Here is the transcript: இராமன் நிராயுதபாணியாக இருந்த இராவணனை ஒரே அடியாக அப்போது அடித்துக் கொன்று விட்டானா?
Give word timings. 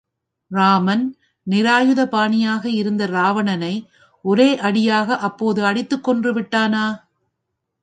இராமன் 0.51 1.03
நிராயுதபாணியாக 1.47 2.63
இருந்த 2.71 3.03
இராவணனை 3.07 3.73
ஒரே 4.25 4.49
அடியாக 4.59 5.17
அப்போது 5.19 5.61
அடித்துக் 5.65 6.03
கொன்று 6.03 6.31
விட்டானா? 6.33 6.85